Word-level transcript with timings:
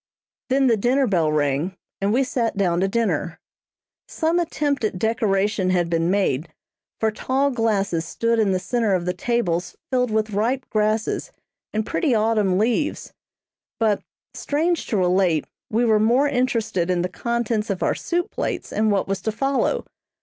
Then 0.49 0.65
the 0.65 0.77
dinner 0.77 1.05
bell 1.05 1.31
rang, 1.31 1.77
and 2.01 2.11
we 2.11 2.23
sat 2.23 2.57
down 2.57 2.79
to 2.79 2.87
dinner. 2.87 3.39
Some 4.07 4.39
attempt 4.39 4.83
at 4.83 4.97
decoration 4.97 5.69
had 5.69 5.91
been 5.91 6.09
made, 6.09 6.49
for 6.99 7.11
tall 7.11 7.51
glasses 7.51 8.03
stood 8.03 8.39
in 8.39 8.51
the 8.51 8.57
centre 8.57 8.95
of 8.95 9.05
the 9.05 9.13
tables 9.13 9.75
filled 9.91 10.09
with 10.09 10.31
ripe 10.31 10.67
grasses 10.71 11.31
and 11.71 11.85
pretty 11.85 12.15
autumn 12.15 12.57
leaves, 12.57 13.13
but, 13.79 14.01
strange 14.33 14.87
to 14.87 14.97
relate, 14.97 15.45
we 15.69 15.85
were 15.85 15.99
more 15.99 16.27
interested 16.27 16.89
in 16.89 17.03
the 17.03 17.07
contents 17.07 17.69
of 17.69 17.83
our 17.83 17.93
soup 17.93 18.31
plates 18.31 18.73
and 18.73 18.91
what 18.91 19.07
was 19.07 19.21
to 19.21 19.31
follow. 19.31 19.85